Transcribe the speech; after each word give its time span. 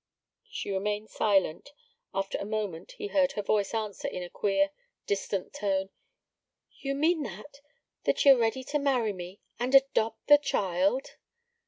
She 0.49 0.71
remained 0.71 1.11
silent. 1.11 1.73
After 2.11 2.39
a 2.39 2.43
moment 2.43 2.93
he 2.93 3.05
heard 3.09 3.33
her 3.33 3.43
voice 3.43 3.71
answer 3.71 4.07
in 4.07 4.23
a 4.23 4.31
queer, 4.31 4.71
distant 5.05 5.53
tone: 5.53 5.91
'You 6.71 6.95
mean 6.95 7.21
that 7.21 7.59
that 8.05 8.25
ye're 8.25 8.35
ready 8.35 8.63
to 8.63 8.79
marry 8.79 9.13
me, 9.13 9.41
and 9.59 9.75
adopt 9.75 10.25
the 10.25 10.39
child?' 10.39 11.17